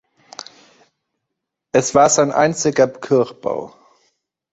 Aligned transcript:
Es 1.73 1.93
war 1.93 2.09
sein 2.09 2.31
einziger 2.31 2.87
Kirchbau. 2.87 3.75